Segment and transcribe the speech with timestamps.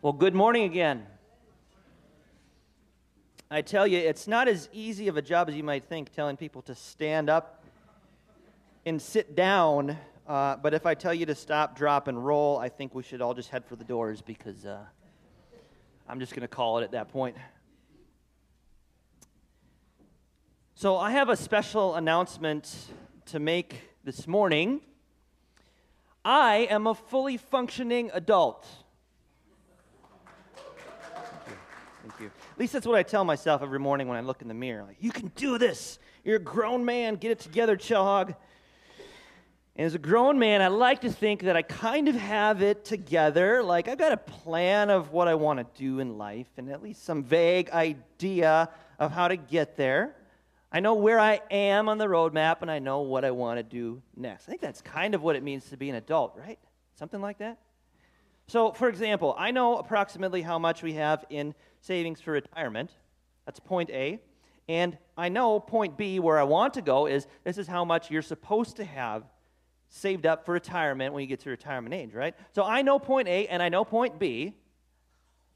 [0.00, 1.04] Well, good morning again.
[3.50, 6.36] I tell you, it's not as easy of a job as you might think telling
[6.36, 7.64] people to stand up
[8.86, 9.98] and sit down.
[10.24, 13.20] Uh, but if I tell you to stop, drop, and roll, I think we should
[13.20, 14.84] all just head for the doors because uh,
[16.08, 17.36] I'm just going to call it at that point.
[20.76, 22.72] So, I have a special announcement
[23.26, 24.80] to make this morning.
[26.24, 28.64] I am a fully functioning adult.
[32.08, 32.26] Thank you.
[32.26, 34.84] At least that's what I tell myself every morning when I look in the mirror.
[34.84, 35.98] Like, you can do this.
[36.24, 37.16] You're a grown man.
[37.16, 38.34] Get it together, Chellhog.
[39.76, 42.84] And as a grown man, I like to think that I kind of have it
[42.84, 43.62] together.
[43.62, 46.82] Like, I've got a plan of what I want to do in life and at
[46.82, 50.16] least some vague idea of how to get there.
[50.72, 53.62] I know where I am on the roadmap and I know what I want to
[53.62, 54.48] do next.
[54.48, 56.58] I think that's kind of what it means to be an adult, right?
[56.94, 57.58] Something like that.
[58.48, 62.90] So, for example, I know approximately how much we have in savings for retirement.
[63.44, 64.20] That's point A.
[64.68, 68.10] And I know point B, where I want to go, is this is how much
[68.10, 69.24] you're supposed to have
[69.90, 72.34] saved up for retirement when you get to retirement age, right?
[72.54, 74.54] So I know point A and I know point B.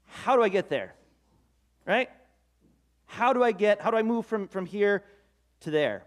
[0.05, 0.93] How do I get there?
[1.85, 2.09] Right?
[3.05, 5.03] How do I get, how do I move from, from here
[5.61, 6.05] to there?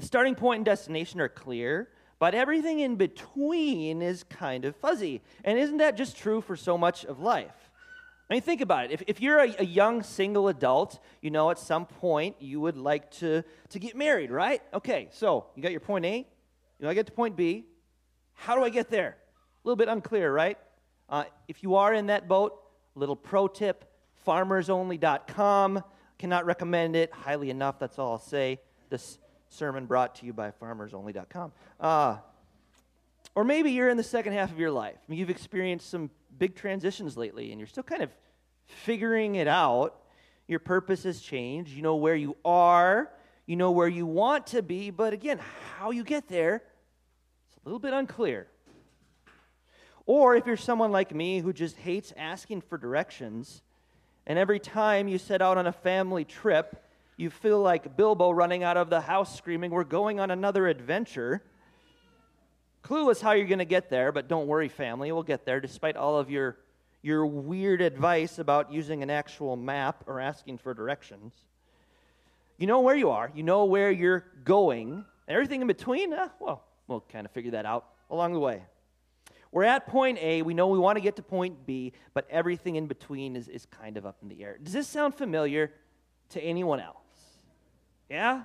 [0.00, 5.22] starting point and destination are clear, but everything in between is kind of fuzzy.
[5.44, 7.70] And isn't that just true for so much of life?
[8.28, 8.92] I mean, think about it.
[8.92, 12.76] If, if you're a, a, young single adult, you know, at some point you would
[12.76, 14.62] like to, to get married, right?
[14.74, 16.24] Okay, so you got your point A, you
[16.80, 17.66] know, I get to point B.
[18.34, 19.16] How do I get there?
[19.64, 20.58] A little bit unclear, right?
[21.08, 22.60] Uh, if you are in that boat,
[22.96, 23.84] little pro tip
[24.26, 25.84] farmersonly.com.
[26.18, 28.58] Cannot recommend it highly enough, that's all I'll say.
[28.90, 31.52] This sermon brought to you by farmersonly.com.
[31.80, 32.16] Uh,
[33.34, 34.96] or maybe you're in the second half of your life.
[34.96, 38.10] I mean, you've experienced some big transitions lately and you're still kind of
[38.64, 40.00] figuring it out.
[40.48, 41.72] Your purpose has changed.
[41.72, 43.10] You know where you are,
[43.46, 45.38] you know where you want to be, but again,
[45.76, 48.46] how you get there, it's a little bit unclear.
[50.06, 53.62] Or if you're someone like me who just hates asking for directions,
[54.26, 56.82] and every time you set out on a family trip,
[57.16, 61.42] you feel like Bilbo running out of the house screaming, We're going on another adventure.
[62.82, 65.96] Clueless how you're going to get there, but don't worry, family, we'll get there despite
[65.96, 66.58] all of your,
[67.02, 71.32] your weird advice about using an actual map or asking for directions.
[72.58, 76.28] You know where you are, you know where you're going, and everything in between, uh,
[76.38, 78.62] well, we'll kind of figure that out along the way.
[79.50, 82.76] We're at point A, we know we want to get to point B, but everything
[82.76, 84.58] in between is, is kind of up in the air.
[84.62, 85.72] Does this sound familiar
[86.30, 87.05] to anyone else?
[88.08, 88.42] Yeah?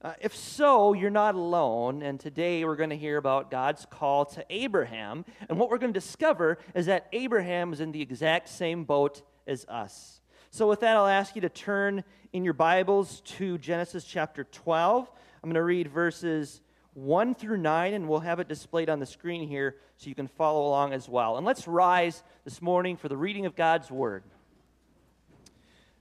[0.00, 2.02] Uh, if so, you're not alone.
[2.02, 5.24] And today we're going to hear about God's call to Abraham.
[5.48, 9.22] And what we're going to discover is that Abraham is in the exact same boat
[9.46, 10.20] as us.
[10.50, 15.08] So, with that, I'll ask you to turn in your Bibles to Genesis chapter 12.
[15.42, 16.60] I'm going to read verses
[16.94, 20.26] 1 through 9, and we'll have it displayed on the screen here so you can
[20.26, 21.36] follow along as well.
[21.38, 24.24] And let's rise this morning for the reading of God's Word.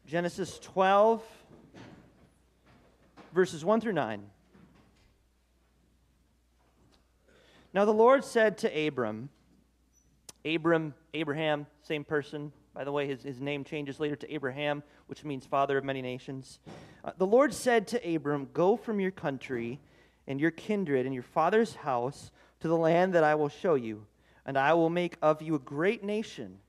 [0.06, 1.24] Genesis 12,
[3.34, 4.24] verses 1 through 9.
[7.74, 9.30] Now the Lord said to Abram,
[10.44, 12.52] Abram, Abraham, same person.
[12.74, 16.02] By the way, his, his name changes later to Abraham, which means father of many
[16.02, 16.60] nations.
[17.04, 19.80] Uh, the Lord said to Abram, Go from your country
[20.28, 22.32] and your kindred and your father's house
[22.62, 24.06] to the land that I will show you,
[24.46, 26.60] and I will make of you a great nation,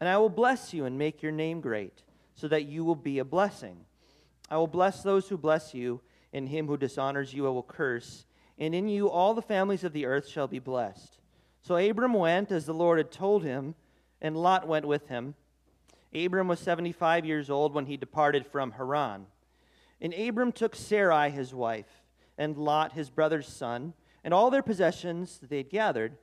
[0.00, 2.02] and I will bless you and make your name great,
[2.38, 3.76] so that you will be a blessing.
[4.48, 6.00] I will bless those who bless you,
[6.32, 8.26] and him who dishonors you I will curse,
[8.56, 11.18] and in you all the families of the earth shall be blessed.
[11.62, 13.74] So Abram went as the Lord had told him,
[14.22, 15.34] and Lot went with him.
[16.14, 19.26] Abram was 75 years old when he departed from Haran.
[20.00, 22.04] And Abram took Sarai his wife,
[22.38, 26.18] and Lot his brother's son, and all their possessions that they had gathered,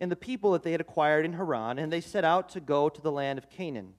[0.00, 2.88] and the people that they had acquired in Haran, and they set out to go
[2.88, 3.94] to the land of Canaan.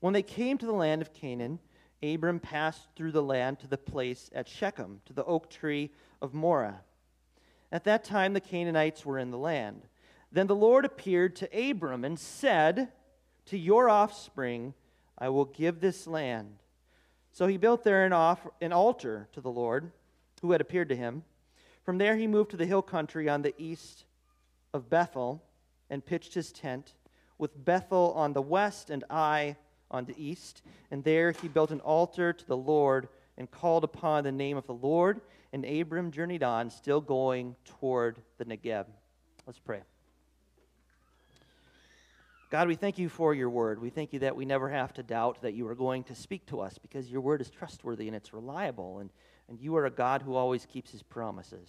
[0.00, 1.58] When they came to the land of Canaan,
[2.02, 5.90] Abram passed through the land to the place at Shechem, to the oak tree
[6.22, 6.80] of Moreh.
[7.72, 9.82] At that time, the Canaanites were in the land.
[10.30, 12.92] Then the Lord appeared to Abram and said,
[13.46, 14.74] To your offspring
[15.18, 16.56] I will give this land.
[17.32, 19.90] So he built there an, off- an altar to the Lord,
[20.40, 21.24] who had appeared to him.
[21.82, 24.04] From there he moved to the hill country on the east
[24.72, 25.42] of Bethel
[25.90, 26.94] and pitched his tent,
[27.38, 29.56] with Bethel on the west and Ai
[29.90, 30.62] on the east.
[30.90, 34.66] And there he built an altar to the Lord and called upon the name of
[34.66, 35.20] the Lord.
[35.52, 38.86] And Abram journeyed on, still going toward the Negeb.
[39.46, 39.80] Let's pray.
[42.50, 43.80] God, we thank you for your word.
[43.80, 46.46] We thank you that we never have to doubt that you are going to speak
[46.46, 49.10] to us because your word is trustworthy and it's reliable, and,
[49.50, 51.68] and you are a God who always keeps his promises.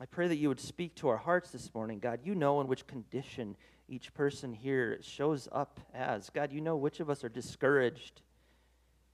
[0.00, 1.98] I pray that you would speak to our hearts this morning.
[1.98, 3.54] God, you know in which condition
[3.88, 6.30] each person here shows up as.
[6.30, 8.22] God, you know which of us are discouraged.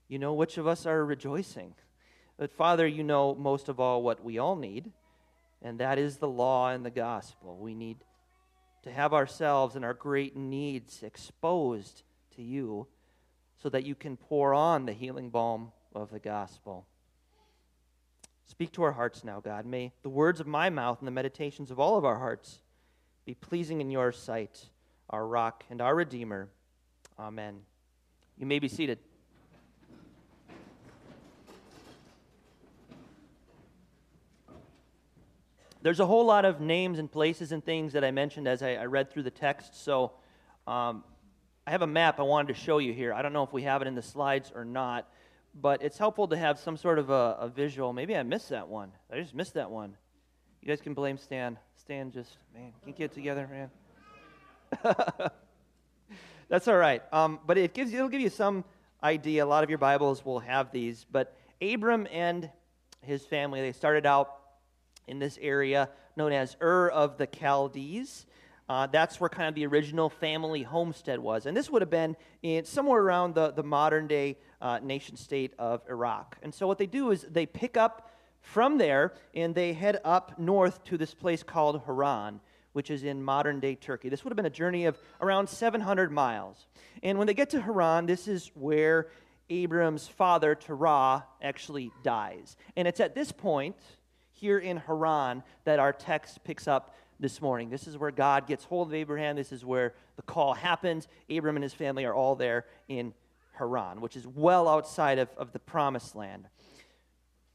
[0.08, 1.74] You know which of us are rejoicing.
[2.36, 4.92] But Father, you know most of all what we all need,
[5.60, 7.58] and that is the law and the gospel.
[7.58, 7.98] We need
[8.82, 12.02] to have ourselves and our great needs exposed
[12.36, 12.86] to you
[13.60, 16.86] so that you can pour on the healing balm of the gospel.
[18.46, 19.66] Speak to our hearts now, God.
[19.66, 22.60] May the words of my mouth and the meditations of all of our hearts
[23.28, 24.58] be pleasing in your sight,
[25.10, 26.48] our rock and our redeemer.
[27.18, 27.60] Amen.
[28.38, 28.98] You may be seated.
[35.82, 38.76] There's a whole lot of names and places and things that I mentioned as I,
[38.76, 39.84] I read through the text.
[39.84, 40.12] So
[40.66, 41.04] um,
[41.66, 43.12] I have a map I wanted to show you here.
[43.12, 45.06] I don't know if we have it in the slides or not,
[45.54, 47.92] but it's helpful to have some sort of a, a visual.
[47.92, 48.90] Maybe I missed that one.
[49.12, 49.98] I just missed that one.
[50.60, 51.58] You guys can blame Stan.
[51.76, 53.70] Stan just, man, can get together, man.
[56.48, 57.02] That's all right.
[57.12, 58.64] Um, but it gives you, it'll give you some
[59.02, 59.44] idea.
[59.44, 61.06] A lot of your Bibles will have these.
[61.10, 62.50] But Abram and
[63.02, 64.34] his family, they started out
[65.06, 68.26] in this area known as Ur of the Chaldees.
[68.68, 71.46] Uh, that's where kind of the original family homestead was.
[71.46, 75.54] And this would have been in somewhere around the, the modern day uh, nation state
[75.58, 76.36] of Iraq.
[76.42, 78.10] And so what they do is they pick up
[78.48, 82.40] from there and they head up north to this place called Haran,
[82.72, 84.08] which is in modern day Turkey.
[84.08, 86.66] This would have been a journey of around 700 miles.
[87.02, 89.08] And when they get to Haran, this is where
[89.50, 92.56] Abram's father, Terah, actually dies.
[92.76, 93.76] And it's at this point
[94.32, 97.68] here in Haran that our text picks up this morning.
[97.68, 99.36] This is where God gets hold of Abraham.
[99.36, 101.06] This is where the call happens.
[101.28, 103.12] Abram and his family are all there in
[103.58, 106.48] Haran, which is well outside of, of the promised land.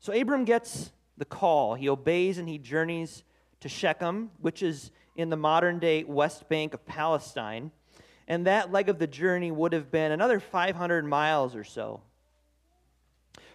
[0.03, 1.75] So Abram gets the call.
[1.75, 3.23] He obeys and he journeys
[3.61, 7.71] to Shechem, which is in the modern day West Bank of Palestine.
[8.27, 12.01] And that leg of the journey would have been another 500 miles or so.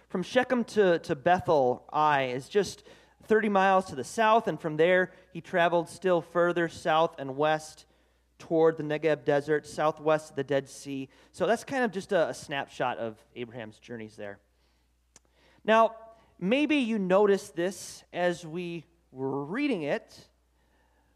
[0.07, 2.81] From Shechem to, to Bethel, Ai is just
[3.27, 7.85] 30 miles to the south, and from there he traveled still further south and west
[8.39, 11.09] toward the Negev desert, southwest of the Dead Sea.
[11.31, 14.39] So that's kind of just a, a snapshot of Abraham's journeys there.
[15.63, 15.93] Now,
[16.39, 20.27] maybe you noticed this as we were reading it,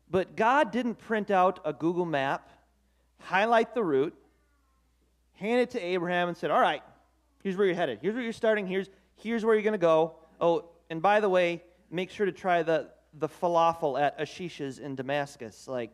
[0.10, 2.50] but God didn't print out a Google map,
[3.20, 4.16] highlight the route,
[5.36, 6.84] hand it to Abraham, and said, All right,
[7.42, 8.00] here's where you're headed.
[8.02, 8.68] Here's where you're starting.
[8.68, 10.16] Here's, here's where you're going to go.
[10.40, 14.96] Oh, and by the way, make sure to try the, the falafel at Ashish's in
[14.96, 15.68] Damascus.
[15.68, 15.94] Like,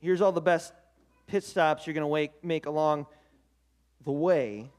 [0.00, 0.72] here's all the best
[1.26, 3.06] pit stops you're going to make along
[4.04, 4.70] the way.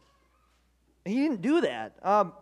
[1.05, 1.95] He didn't do that.
[2.03, 2.33] Um,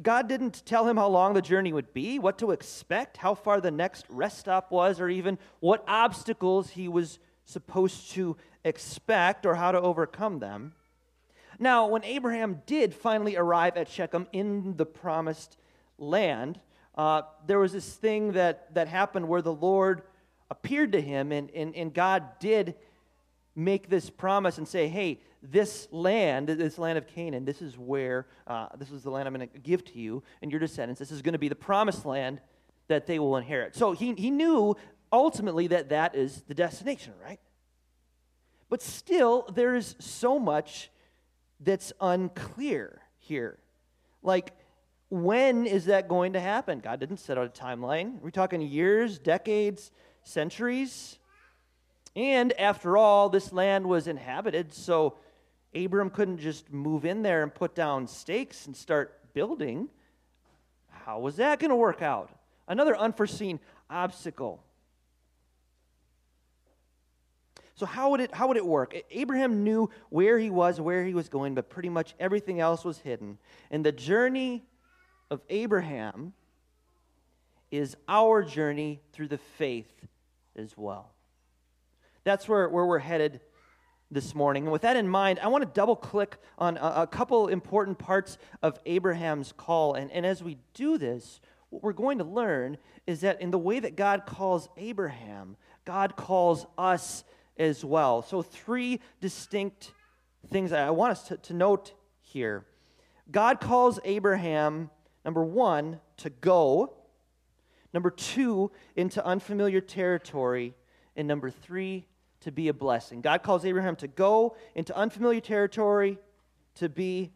[0.00, 3.60] God didn't tell him how long the journey would be, what to expect, how far
[3.60, 9.54] the next rest stop was, or even what obstacles he was supposed to expect or
[9.54, 10.72] how to overcome them.
[11.58, 15.58] Now, when Abraham did finally arrive at Shechem in the promised
[15.98, 16.58] land,
[16.94, 20.02] uh, there was this thing that, that happened where the Lord
[20.50, 22.74] appeared to him, and, and, and God did
[23.54, 28.26] make this promise and say, hey, this land, this land of Canaan, this is where,
[28.46, 30.98] uh, this is the land I'm going to give to you and your descendants.
[30.98, 32.40] This is going to be the promised land
[32.88, 33.74] that they will inherit.
[33.74, 34.76] So he, he knew
[35.12, 37.40] ultimately that that is the destination, right?
[38.68, 40.90] But still, there is so much
[41.60, 43.58] that's unclear here.
[44.22, 44.52] Like,
[45.10, 46.78] when is that going to happen?
[46.78, 48.18] God didn't set out a timeline.
[48.18, 49.90] Are we talking years, decades,
[50.22, 51.18] centuries?
[52.14, 55.16] And after all, this land was inhabited, so
[55.74, 59.88] Abram couldn't just move in there and put down stakes and start building.
[60.90, 62.30] How was that going to work out?
[62.68, 64.62] Another unforeseen obstacle.
[67.74, 68.94] So how would it how would it work?
[69.10, 72.98] Abraham knew where he was, where he was going, but pretty much everything else was
[72.98, 73.38] hidden.
[73.70, 74.62] And the journey
[75.30, 76.34] of Abraham
[77.70, 79.90] is our journey through the faith
[80.54, 81.10] as well.
[82.24, 83.40] That's where, where we're headed
[84.10, 84.64] this morning.
[84.64, 87.98] And with that in mind, I want to double click on a, a couple important
[87.98, 89.94] parts of Abraham's call.
[89.94, 92.76] And, and as we do this, what we're going to learn
[93.06, 97.24] is that in the way that God calls Abraham, God calls us
[97.56, 98.22] as well.
[98.22, 99.92] So, three distinct
[100.48, 102.66] things I want us to, to note here.
[103.30, 104.90] God calls Abraham
[105.24, 106.94] Number one, to go.
[107.94, 110.74] Number two, into unfamiliar territory.
[111.16, 112.06] And number three,
[112.42, 113.20] to be a blessing.
[113.20, 116.18] God calls Abraham to go into unfamiliar territory
[116.76, 117.32] to be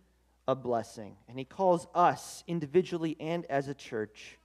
[0.49, 1.17] a blessing.
[1.29, 4.39] And he calls us individually and as a church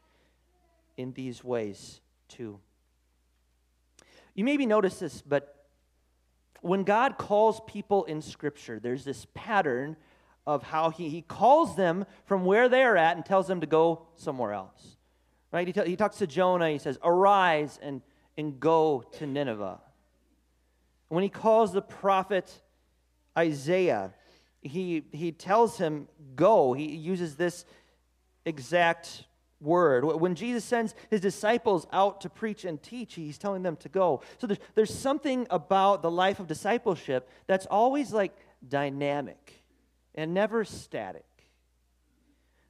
[0.97, 2.59] in these ways too.
[4.33, 5.65] You maybe notice this, but
[6.61, 9.97] when God calls people in Scripture, there's this pattern
[10.47, 14.07] of how he, he calls them from where they're at and tells them to go
[14.15, 14.97] somewhere else.
[15.51, 15.67] Right?
[15.67, 18.01] He, t- he talks to Jonah, he says, Arise and,
[18.37, 19.79] and go to Nineveh.
[21.11, 22.61] When he calls the prophet
[23.37, 24.13] Isaiah,
[24.61, 26.71] he, he tells him, Go.
[26.71, 27.65] He uses this
[28.45, 29.25] exact
[29.59, 30.05] word.
[30.05, 34.21] When Jesus sends his disciples out to preach and teach, he's telling them to go.
[34.37, 38.31] So there's, there's something about the life of discipleship that's always like
[38.65, 39.65] dynamic
[40.15, 41.25] and never static.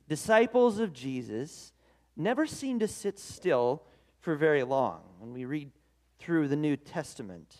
[0.09, 1.73] Disciples of Jesus
[2.17, 3.83] never seem to sit still
[4.19, 5.69] for very long when we read
[6.17, 7.55] through the New Testament.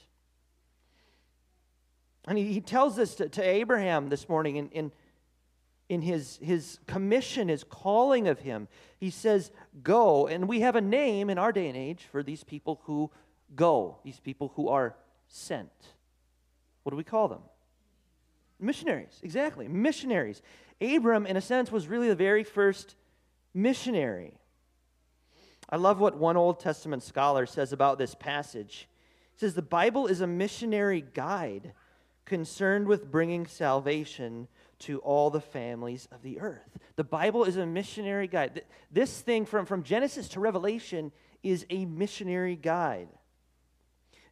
[2.28, 4.92] And he, he tells this to, to Abraham this morning in, in,
[5.90, 8.68] in his, his commission, his calling of him.
[9.00, 9.52] He says,
[9.84, 10.28] Go.
[10.28, 13.12] And we have a name in our day and age for these people who
[13.56, 14.96] go, these people who are
[15.28, 15.70] sent.
[16.84, 17.42] What do we call them?
[18.60, 19.68] Missionaries, exactly.
[19.68, 20.42] Missionaries.
[20.80, 22.96] Abram, in a sense, was really the very first
[23.54, 24.34] missionary.
[25.70, 28.88] I love what one Old Testament scholar says about this passage.
[29.34, 31.74] He says, The Bible is a missionary guide
[32.26, 34.48] concerned with bringing salvation
[34.80, 36.78] to all the families of the earth.
[36.96, 38.64] The Bible is a missionary guide.
[38.92, 41.12] This thing from, from Genesis to Revelation
[41.44, 43.10] is a missionary guide.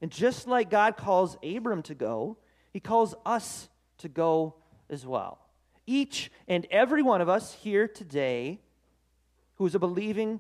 [0.01, 2.37] And just like God calls Abram to go,
[2.71, 3.69] he calls us
[3.99, 4.55] to go
[4.89, 5.39] as well.
[5.85, 8.59] Each and every one of us here today
[9.55, 10.39] who is a believing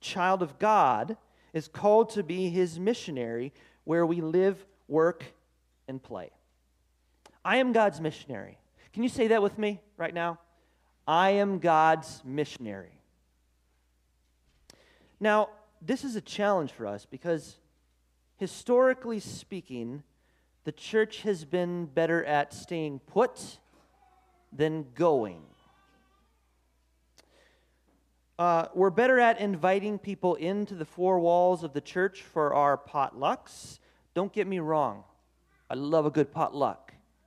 [0.00, 1.16] child of God
[1.52, 3.52] is called to be his missionary
[3.84, 5.24] where we live, work,
[5.88, 6.30] and play.
[7.46, 8.58] I am God's missionary.
[8.92, 10.40] Can you say that with me right now?
[11.06, 12.98] I am God's missionary.
[15.20, 15.50] Now,
[15.80, 17.58] this is a challenge for us because
[18.36, 20.02] historically speaking,
[20.64, 23.60] the church has been better at staying put
[24.52, 25.42] than going.
[28.40, 32.76] Uh, we're better at inviting people into the four walls of the church for our
[32.76, 33.78] potlucks.
[34.14, 35.04] Don't get me wrong,
[35.70, 36.85] I love a good potluck.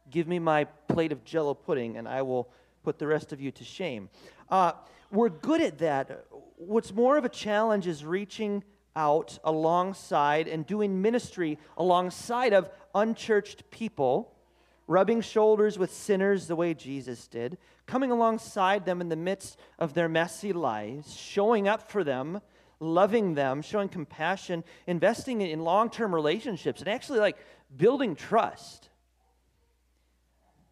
[0.09, 2.49] Give me my plate of jello pudding, and I will
[2.83, 4.09] put the rest of you to shame.
[4.49, 4.73] Uh,
[5.11, 6.25] we're good at that.
[6.57, 8.63] What's more of a challenge is reaching
[8.95, 14.33] out alongside and doing ministry alongside of unchurched people,
[14.87, 19.93] rubbing shoulders with sinners the way Jesus did, coming alongside them in the midst of
[19.93, 22.41] their messy lives, showing up for them,
[22.79, 27.37] loving them, showing compassion, investing in long term relationships, and actually like
[27.75, 28.88] building trust.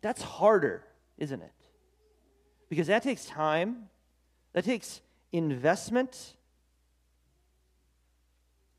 [0.08, 0.86] That's harder,
[1.18, 1.52] isn't it?
[2.70, 3.90] Because that takes time,
[4.54, 5.02] that takes
[5.34, 6.38] investment.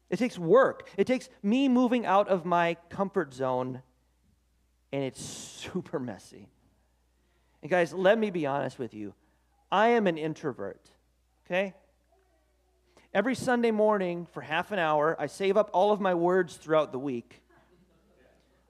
[0.09, 0.89] It takes work.
[0.97, 3.83] It takes me moving out of my comfort zone,
[4.91, 6.49] and it's super messy.
[7.61, 9.13] And guys, let me be honest with you.
[9.71, 10.89] I am an introvert,
[11.45, 11.75] okay?
[13.13, 16.91] Every Sunday morning for half an hour, I save up all of my words throughout
[16.91, 17.43] the week.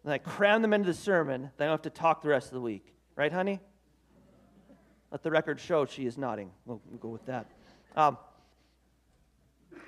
[0.04, 2.48] And I cram them into the sermon, then I don't have to talk the rest
[2.48, 2.94] of the week.
[3.16, 3.60] Right, honey?
[5.10, 6.50] Let the record show she is nodding.
[6.66, 7.50] We'll, we'll go with that.
[7.96, 8.18] Um,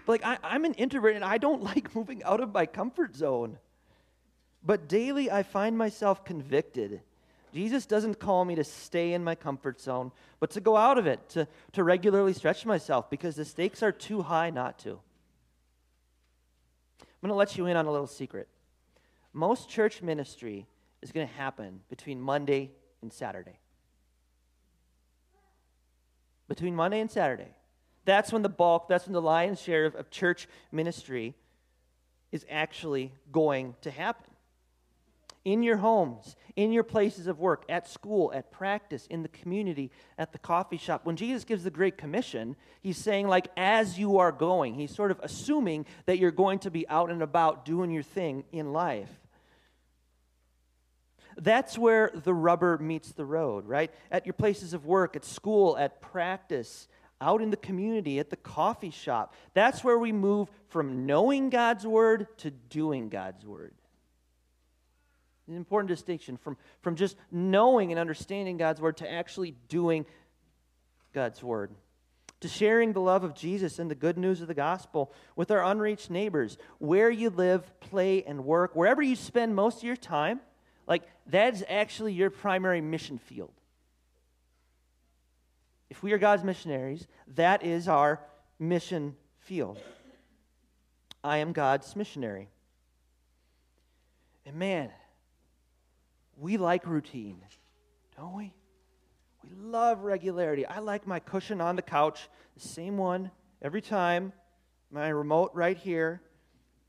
[0.06, 3.14] but like I, I'm an introvert and I don't like moving out of my comfort
[3.14, 3.58] zone.
[4.64, 7.02] But daily I find myself convicted.
[7.52, 11.06] Jesus doesn't call me to stay in my comfort zone, but to go out of
[11.06, 15.00] it, to, to regularly stretch myself because the stakes are too high not to.
[17.00, 18.48] I'm going to let you in on a little secret.
[19.32, 20.66] Most church ministry
[21.02, 22.70] is going to happen between Monday
[23.02, 23.58] and Saturday.
[26.48, 27.54] Between Monday and Saturday.
[28.04, 31.34] That's when the bulk, that's when the lion's share of, of church ministry
[32.32, 34.26] is actually going to happen.
[35.44, 39.90] In your homes, in your places of work, at school, at practice, in the community,
[40.18, 41.02] at the coffee shop.
[41.04, 45.10] When Jesus gives the Great Commission, he's saying, like, as you are going, he's sort
[45.10, 49.19] of assuming that you're going to be out and about doing your thing in life.
[51.36, 53.90] That's where the rubber meets the road, right?
[54.10, 56.88] At your places of work, at school, at practice,
[57.20, 59.34] out in the community, at the coffee shop.
[59.54, 63.74] That's where we move from knowing God's word to doing God's word.
[65.48, 70.06] An important distinction from, from just knowing and understanding God's word to actually doing
[71.12, 71.72] God's word.
[72.40, 75.62] to sharing the love of Jesus and the good news of the gospel with our
[75.62, 80.40] unreached neighbors, where you live, play, and work, wherever you spend most of your time,
[80.90, 83.52] like that's actually your primary mission field.
[85.88, 87.06] If we are God's missionaries,
[87.36, 88.20] that is our
[88.58, 89.78] mission field.
[91.22, 92.48] I am God's missionary.
[94.44, 94.90] And man,
[96.36, 97.40] we like routine,
[98.16, 98.52] don't we?
[99.44, 100.66] We love regularity.
[100.66, 103.30] I like my cushion on the couch, the same one
[103.62, 104.32] every time,
[104.90, 106.20] my remote right here.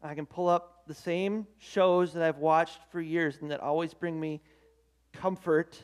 [0.02, 3.94] I can pull up the same shows that I've watched for years and that always
[3.94, 4.42] bring me
[5.14, 5.84] comfort.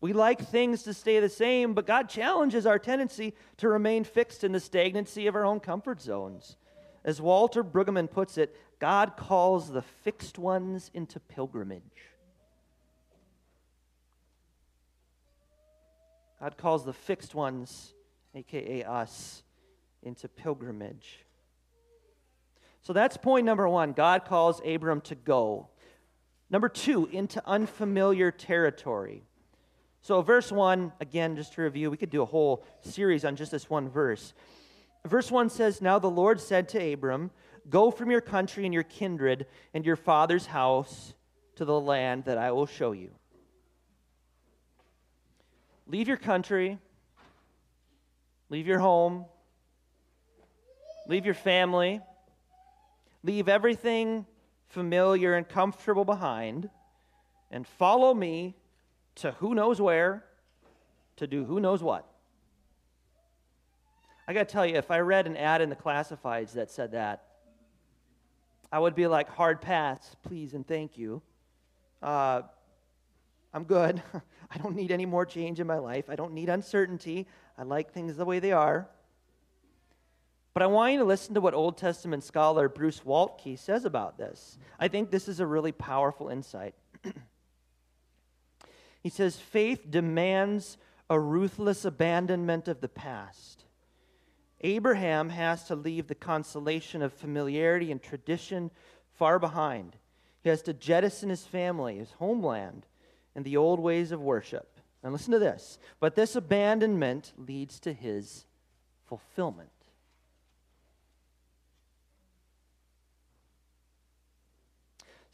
[0.00, 4.44] We like things to stay the same, but God challenges our tendency to remain fixed
[4.44, 6.56] in the stagnancy of our own comfort zones.
[7.04, 11.82] As Walter Brueggemann puts it, God calls the fixed ones into pilgrimage.
[16.40, 17.94] God calls the fixed ones,
[18.34, 19.42] aka us,
[20.02, 21.24] into pilgrimage.
[22.84, 23.92] So that's point number one.
[23.92, 25.68] God calls Abram to go.
[26.50, 29.24] Number two, into unfamiliar territory.
[30.02, 33.50] So, verse one, again, just to review, we could do a whole series on just
[33.50, 34.34] this one verse.
[35.06, 37.30] Verse 1 says, Now the Lord said to Abram,
[37.68, 41.14] Go from your country and your kindred and your father's house
[41.56, 43.10] to the land that I will show you.
[45.86, 46.78] Leave your country,
[48.48, 49.26] leave your home,
[51.06, 52.00] leave your family,
[53.24, 54.26] leave everything
[54.68, 56.68] familiar and comfortable behind,
[57.50, 58.54] and follow me
[59.16, 60.24] to who knows where
[61.16, 62.06] to do who knows what.
[64.26, 66.92] I got to tell you, if I read an ad in the classifieds that said
[66.92, 67.24] that,
[68.72, 71.22] I would be like, hard pass, please and thank you.
[72.02, 72.42] Uh,
[73.52, 74.02] I'm good.
[74.50, 76.06] I don't need any more change in my life.
[76.08, 77.26] I don't need uncertainty.
[77.56, 78.88] I like things the way they are.
[80.54, 84.16] But I want you to listen to what Old Testament scholar Bruce Waltke says about
[84.16, 84.56] this.
[84.78, 86.76] I think this is a really powerful insight.
[89.02, 90.78] he says, Faith demands
[91.10, 93.64] a ruthless abandonment of the past.
[94.60, 98.70] Abraham has to leave the consolation of familiarity and tradition
[99.12, 99.96] far behind.
[100.42, 102.86] He has to jettison his family, his homeland,
[103.34, 104.78] and the old ways of worship.
[105.02, 105.78] And listen to this.
[105.98, 108.46] But this abandonment leads to his
[109.04, 109.68] fulfillment.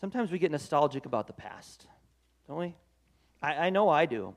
[0.01, 1.87] Sometimes we get nostalgic about the past,
[2.49, 2.75] don't we?
[3.43, 4.35] I, I know I do.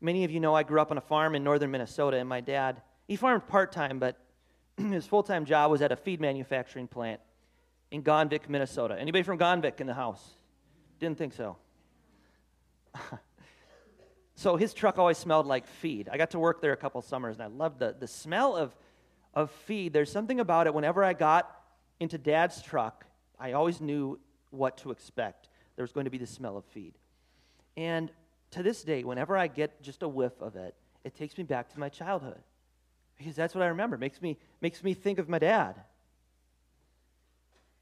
[0.00, 2.40] Many of you know I grew up on a farm in northern Minnesota, and my
[2.40, 4.18] dad, he farmed part time, but
[4.76, 7.20] his full time job was at a feed manufacturing plant
[7.90, 8.96] in Gonvick, Minnesota.
[8.98, 10.22] Anybody from Gonvick in the house?
[10.98, 11.56] Didn't think so.
[14.34, 16.10] so his truck always smelled like feed.
[16.10, 18.74] I got to work there a couple summers, and I loved the, the smell of,
[19.32, 19.94] of feed.
[19.94, 20.74] There's something about it.
[20.74, 21.50] Whenever I got
[22.00, 23.06] into dad's truck,
[23.42, 25.48] I always knew what to expect.
[25.74, 26.94] There was going to be the smell of feed.
[27.76, 28.08] And
[28.52, 31.68] to this day, whenever I get just a whiff of it, it takes me back
[31.72, 32.40] to my childhood.
[33.18, 33.96] Because that's what I remember.
[33.96, 35.74] It makes me, makes me think of my dad.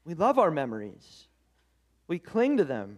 [0.03, 1.27] We love our memories.
[2.07, 2.97] We cling to them.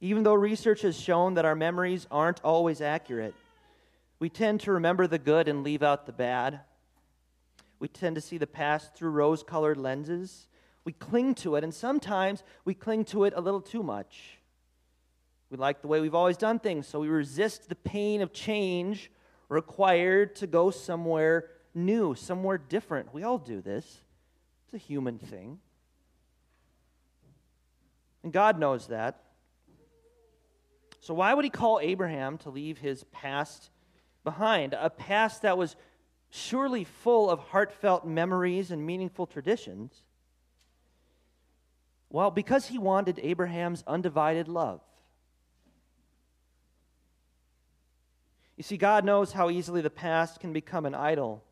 [0.00, 3.36] Even though research has shown that our memories aren't always accurate,
[4.18, 6.60] we tend to remember the good and leave out the bad.
[7.78, 10.48] We tend to see the past through rose colored lenses.
[10.84, 14.38] We cling to it, and sometimes we cling to it a little too much.
[15.50, 19.10] We like the way we've always done things, so we resist the pain of change
[19.48, 23.12] required to go somewhere new, somewhere different.
[23.12, 23.84] We all do this,
[24.64, 25.58] it's a human thing.
[28.22, 29.20] And God knows that.
[31.00, 33.70] So, why would he call Abraham to leave his past
[34.22, 34.72] behind?
[34.74, 35.74] A past that was
[36.30, 40.04] surely full of heartfelt memories and meaningful traditions.
[42.12, 44.82] Well, because he wanted Abraham's undivided love.
[48.54, 51.42] You see, God knows how easily the past can become an idol,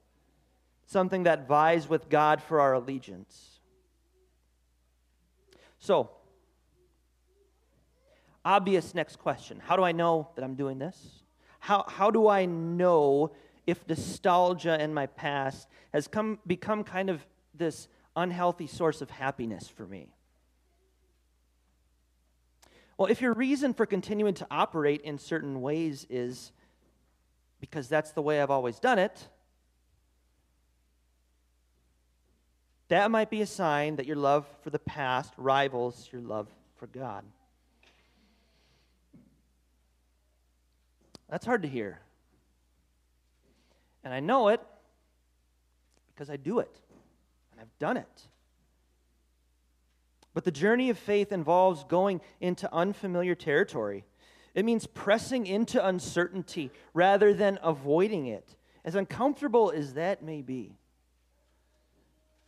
[0.85, 3.61] something that vies with God for our allegiance.
[5.79, 6.11] So,
[8.45, 11.23] obvious next question How do I know that I'm doing this?
[11.59, 13.33] How, how do I know
[13.67, 19.67] if nostalgia in my past has come, become kind of this unhealthy source of happiness
[19.67, 20.09] for me?
[23.01, 26.53] Well, if your reason for continuing to operate in certain ways is
[27.59, 29.27] because that's the way I've always done it,
[32.89, 36.89] that might be a sign that your love for the past rivals your love for
[36.89, 37.25] God.
[41.31, 42.01] That's hard to hear.
[44.05, 44.61] And I know it
[46.13, 46.81] because I do it,
[47.53, 48.29] and I've done it.
[50.33, 54.05] But the journey of faith involves going into unfamiliar territory.
[54.55, 60.77] It means pressing into uncertainty rather than avoiding it, as uncomfortable as that may be.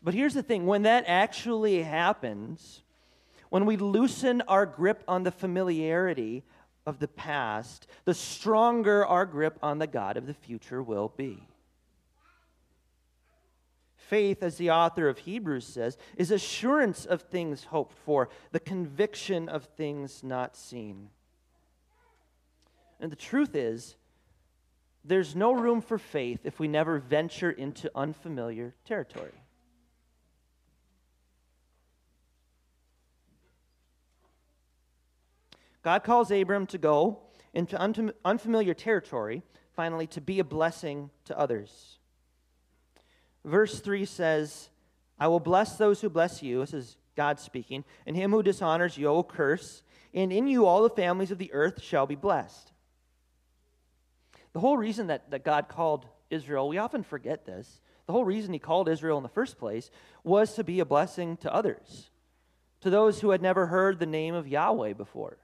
[0.03, 2.83] But here's the thing when that actually happens,
[3.51, 6.45] when we loosen our grip on the familiarity
[6.87, 11.47] of the past, the stronger our grip on the God of the future will be.
[14.13, 19.49] Faith, as the author of Hebrews says, is assurance of things hoped for, the conviction
[19.49, 21.09] of things not seen.
[23.01, 23.97] And the truth is,
[25.03, 29.33] there's no room for faith if we never venture into unfamiliar territory.
[35.83, 37.21] God calls Abram to go
[37.55, 37.81] into
[38.27, 39.43] unfamiliar territory,
[39.75, 41.97] finally, to be a blessing to others.
[43.45, 44.69] Verse 3 says,
[45.19, 46.61] I will bless those who bless you.
[46.61, 47.85] This is God speaking.
[48.07, 49.83] And him who dishonors you, I will curse.
[50.15, 52.73] And in you all the families of the earth shall be blessed.
[54.53, 57.81] The whole reason that, that God called Israel, we often forget this.
[58.07, 59.91] The whole reason he called Israel in the first place
[60.25, 62.11] was to be a blessing to others,
[62.81, 65.39] to those who had never heard the name of Yahweh before.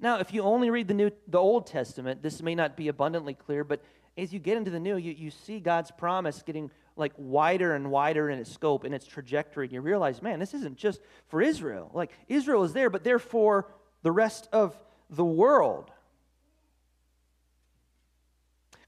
[0.00, 3.34] Now, if you only read the New, the Old Testament, this may not be abundantly
[3.34, 3.82] clear, but
[4.16, 7.90] as you get into the New, you, you see God's promise getting like wider and
[7.90, 9.66] wider in its scope and its trajectory.
[9.66, 11.90] And you realize, man, this isn't just for Israel.
[11.94, 13.66] Like Israel is there, but they're for
[14.02, 14.76] the rest of
[15.08, 15.90] the world.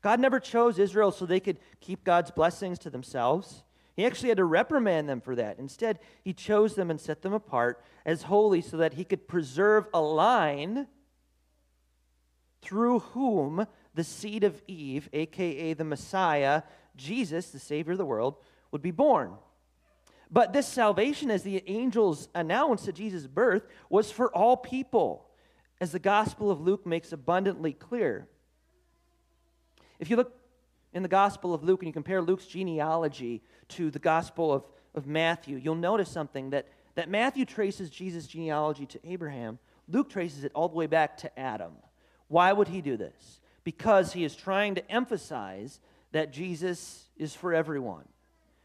[0.03, 3.63] God never chose Israel so they could keep God's blessings to themselves.
[3.97, 5.59] He actually had to reprimand them for that.
[5.59, 9.87] Instead, he chose them and set them apart as holy so that he could preserve
[9.93, 10.87] a line
[12.63, 16.63] through whom the seed of Eve, aka the Messiah,
[17.01, 18.37] Jesus, the Savior of the world,
[18.71, 19.33] would be born.
[20.31, 25.27] But this salvation, as the angels announced at Jesus' birth, was for all people,
[25.81, 28.29] as the Gospel of Luke makes abundantly clear.
[29.99, 30.37] If you look
[30.93, 35.07] in the Gospel of Luke and you compare Luke's genealogy to the Gospel of, of
[35.07, 39.59] Matthew, you'll notice something that, that Matthew traces Jesus' genealogy to Abraham,
[39.89, 41.73] Luke traces it all the way back to Adam.
[42.29, 43.41] Why would he do this?
[43.65, 45.81] Because he is trying to emphasize
[46.13, 48.09] that Jesus is for everyone,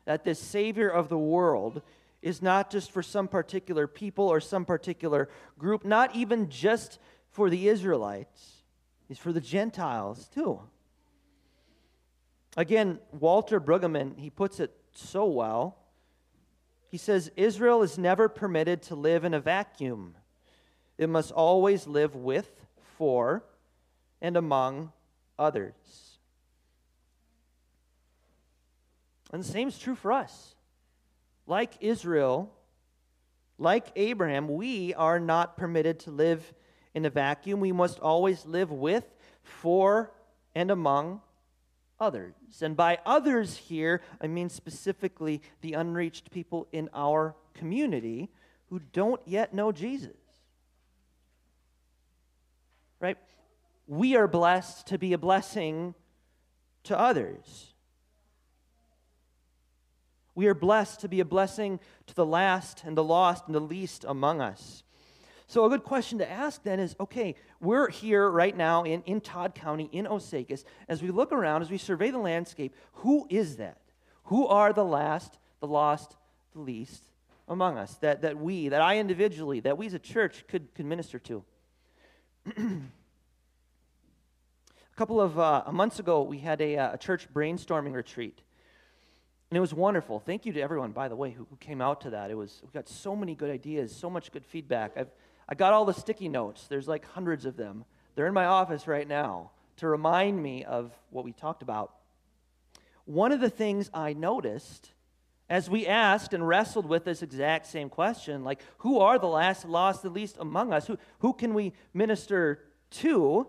[0.05, 1.81] that this Savior of the world
[2.21, 5.29] is not just for some particular people or some particular
[5.59, 8.63] group, not even just for the Israelites,
[9.07, 10.59] he's for the Gentiles too.
[12.57, 15.77] Again, Walter Brueggemann, he puts it so well.
[16.87, 20.15] He says, Israel is never permitted to live in a vacuum.
[20.97, 22.49] It must always live with,
[22.97, 23.43] for,
[24.21, 24.93] and among
[25.37, 25.73] others.
[29.35, 30.55] And the same is true for us.
[31.45, 32.53] Like Israel,
[33.57, 36.53] like Abraham, we are not permitted to live
[36.93, 37.59] in a vacuum.
[37.59, 39.03] We must always live with,
[39.43, 40.13] for,
[40.55, 41.19] and among
[41.99, 42.33] others.
[42.61, 48.29] And by others here, I mean specifically the unreached people in our community
[48.69, 50.15] who don't yet know Jesus.
[53.01, 53.17] Right?
[53.85, 55.93] We are blessed to be a blessing
[56.83, 57.74] to others.
[60.35, 63.61] We are blessed to be a blessing to the last and the lost and the
[63.61, 64.83] least among us.
[65.47, 69.21] So, a good question to ask then is okay, we're here right now in, in
[69.21, 70.65] Todd County, in Osakis.
[70.89, 73.79] As we look around, as we survey the landscape, who is that?
[74.25, 76.17] Who are the last, the lost,
[76.53, 77.03] the least
[77.47, 80.85] among us that, that we, that I individually, that we as a church could, could
[80.85, 81.43] minister to?
[82.57, 82.81] a
[84.95, 88.41] couple of uh, months ago, we had a, uh, a church brainstorming retreat.
[89.51, 90.19] And it was wonderful.
[90.19, 92.31] Thank you to everyone, by the way, who, who came out to that.
[92.31, 94.93] It was we got so many good ideas, so much good feedback.
[94.97, 95.09] I've
[95.47, 96.67] I got all the sticky notes.
[96.67, 97.85] There's like hundreds of them.
[98.15, 101.93] They're in my office right now to remind me of what we talked about.
[103.05, 104.91] One of the things I noticed
[105.47, 109.63] as we asked and wrestled with this exact same question, like, who are the last
[109.65, 110.87] lost, the least among us?
[110.87, 113.47] Who, who can we minister to?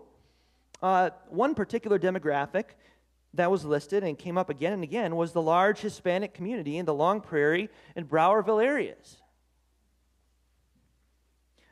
[0.79, 2.65] Uh, one particular demographic
[3.33, 6.85] that was listed and came up again and again was the large Hispanic community in
[6.85, 9.17] the Long Prairie and Browerville areas.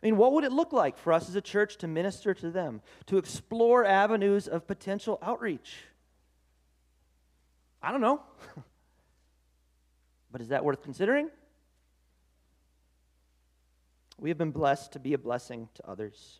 [0.01, 2.51] I mean, what would it look like for us as a church to minister to
[2.51, 5.77] them, to explore avenues of potential outreach?
[7.81, 8.21] I don't know.
[10.31, 11.29] but is that worth considering?
[14.19, 16.39] We have been blessed to be a blessing to others.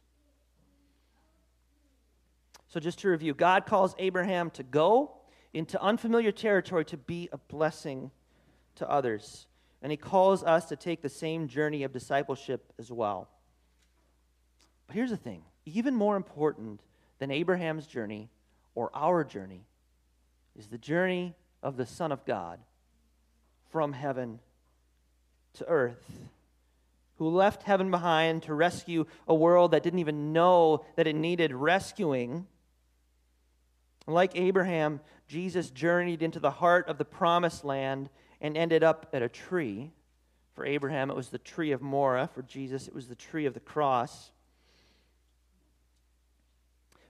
[2.75, 5.13] So, just to review, God calls Abraham to go
[5.53, 8.11] into unfamiliar territory to be a blessing
[8.75, 9.47] to others.
[9.81, 13.29] And he calls us to take the same journey of discipleship as well.
[14.87, 16.81] But here's the thing even more important
[17.19, 18.29] than Abraham's journey
[18.73, 19.63] or our journey
[20.59, 21.33] is the journey
[21.63, 22.59] of the Son of God
[23.71, 24.39] from heaven
[25.53, 26.03] to earth,
[27.19, 31.53] who left heaven behind to rescue a world that didn't even know that it needed
[31.53, 32.45] rescuing.
[34.07, 39.23] Like Abraham, Jesus journeyed into the heart of the promised land and ended up at
[39.23, 39.91] a tree.
[40.53, 42.29] For Abraham, it was the tree of Moreh.
[42.33, 44.31] For Jesus, it was the tree of the cross.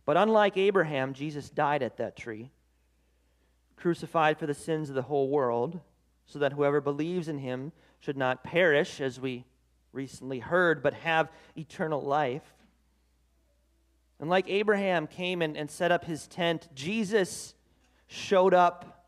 [0.06, 2.52] But unlike Abraham, Jesus died at that tree,
[3.76, 5.80] crucified for the sins of the whole world,
[6.26, 9.46] so that whoever believes in him should not perish, as we
[9.92, 12.55] recently heard, but have eternal life.
[14.20, 17.54] And like Abraham came and, and set up his tent, Jesus
[18.08, 19.08] showed up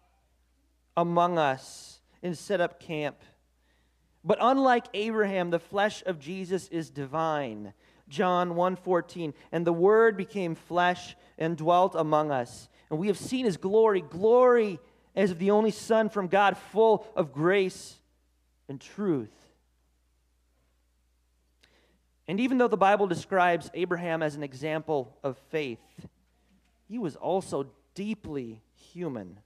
[0.96, 3.18] among us and set up camp.
[4.24, 7.74] But unlike Abraham, the flesh of Jesus is divine.
[8.10, 12.68] John 1:14, and the word became flesh and dwelt among us.
[12.90, 14.80] And we have seen his glory, glory
[15.16, 18.00] as of the only son from God, full of grace
[18.70, 19.47] and truth.
[22.28, 25.80] And even though the Bible describes Abraham as an example of faith,
[26.88, 29.40] he was also deeply human.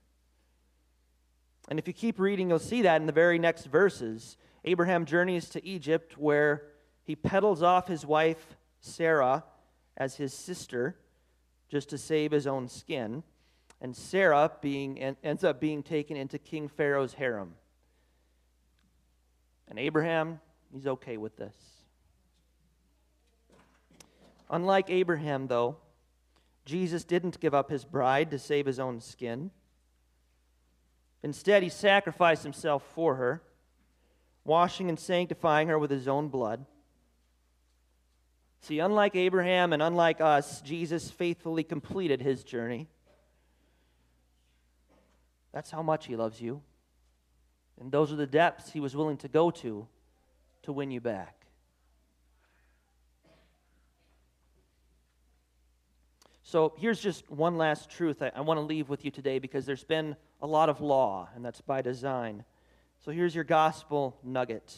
[1.68, 4.36] And if you keep reading, you'll see that in the very next verses.
[4.64, 6.64] Abraham journeys to Egypt where
[7.04, 9.44] he peddles off his wife, Sarah,
[9.96, 10.96] as his sister,
[11.68, 13.22] just to save his own skin.
[13.80, 17.54] And Sarah being, ends up being taken into King Pharaoh's harem.
[19.68, 20.40] And Abraham,
[20.72, 21.54] he's okay with this.
[24.52, 25.78] Unlike Abraham, though,
[26.66, 29.50] Jesus didn't give up his bride to save his own skin.
[31.22, 33.42] Instead, he sacrificed himself for her,
[34.44, 36.66] washing and sanctifying her with his own blood.
[38.60, 42.88] See, unlike Abraham and unlike us, Jesus faithfully completed his journey.
[45.52, 46.60] That's how much he loves you.
[47.80, 49.88] And those are the depths he was willing to go to
[50.62, 51.41] to win you back.
[56.52, 59.64] So here's just one last truth I, I want to leave with you today because
[59.64, 62.44] there's been a lot of law, and that's by design.
[63.02, 64.76] So here's your gospel nugget.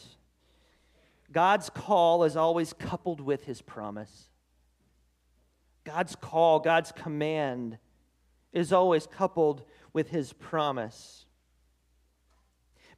[1.33, 4.29] God's call is always coupled with his promise.
[5.83, 7.77] God's call, God's command
[8.53, 11.25] is always coupled with his promise.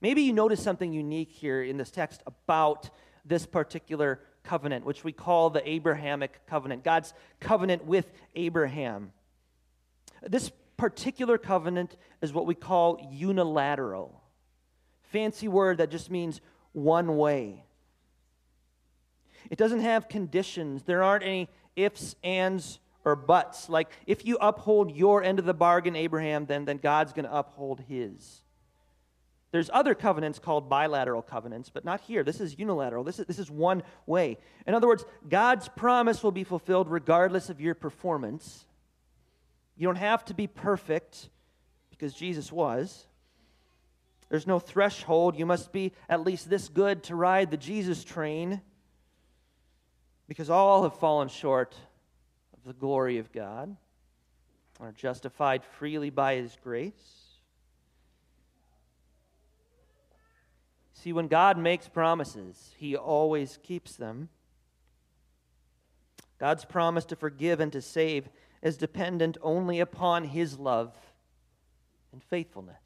[0.02, 2.92] Maybe you notice something unique here in this text about
[3.26, 9.12] this particular covenant, which we call the Abrahamic covenant, God's covenant with Abraham.
[10.24, 14.24] This particular covenant is what we call unilateral.
[15.12, 16.40] Fancy word that just means
[16.72, 17.66] one way.
[19.50, 20.84] It doesn't have conditions.
[20.84, 23.70] There aren't any ifs, ands, or buts.
[23.70, 27.36] Like, if you uphold your end of the bargain, Abraham, then, then God's going to
[27.36, 28.42] uphold his.
[29.58, 32.24] There's other covenants called bilateral covenants, but not here.
[32.24, 33.04] This is unilateral.
[33.04, 34.38] This is, this is one way.
[34.68, 38.68] In other words, God's promise will be fulfilled regardless of your performance.
[39.76, 41.30] You don't have to be perfect
[41.90, 43.08] because Jesus was.
[44.30, 45.40] There's no threshold.
[45.40, 48.62] You must be at least this good to ride the Jesus train
[50.28, 51.76] because all have fallen short
[52.54, 53.76] of the glory of God,
[54.80, 57.27] are justified freely by His grace.
[61.00, 64.30] See, when God makes promises, He always keeps them.
[66.40, 68.28] God's promise to forgive and to save
[68.64, 70.96] is dependent only upon His love
[72.12, 72.82] and faithfulness.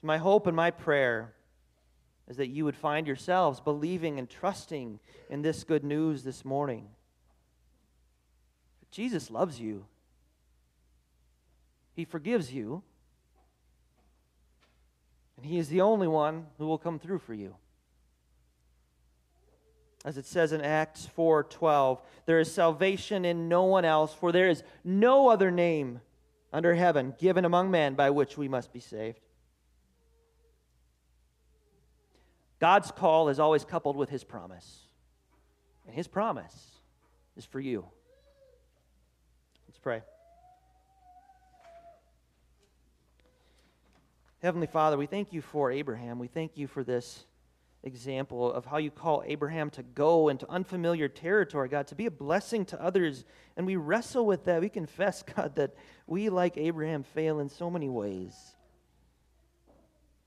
[0.00, 1.32] So my hope and my prayer
[2.28, 6.86] is that you would find yourselves believing and trusting in this good news this morning.
[8.92, 9.86] Jesus loves you,
[11.96, 12.84] He forgives you,
[15.38, 17.54] and He is the only one who will come through for you.
[20.04, 24.48] As it says in Acts 4:12, there is salvation in no one else, for there
[24.48, 26.00] is no other name
[26.52, 29.20] under heaven given among men by which we must be saved.
[32.58, 34.86] God's call is always coupled with His promise.
[35.86, 36.80] And His promise
[37.36, 37.86] is for you.
[39.68, 40.02] Let's pray.
[44.40, 46.20] Heavenly Father, we thank you for Abraham.
[46.20, 47.24] We thank you for this
[47.82, 52.10] example of how you call Abraham to go into unfamiliar territory, God, to be a
[52.10, 53.24] blessing to others.
[53.56, 54.60] And we wrestle with that.
[54.60, 55.74] We confess, God, that
[56.06, 58.32] we, like Abraham, fail in so many ways.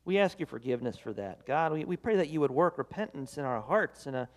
[0.03, 1.45] We ask your forgiveness for that.
[1.45, 4.29] God, we, we pray that you would work repentance in our hearts and a